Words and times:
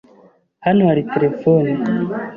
Hano 0.65 0.81
hari 0.89 1.01
terefone? 1.13 1.71